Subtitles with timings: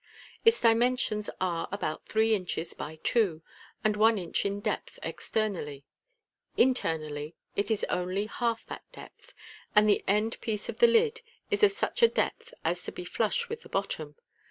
[0.43, 3.43] Its dimensions are about three inches by two,
[3.83, 5.85] and one inch in depth externally;
[6.57, 9.35] internally, it is onl\ hnlf that depth,
[9.75, 13.05] and the end piece of the lid is of such a depth as to be
[13.05, 14.15] flush with the bottom.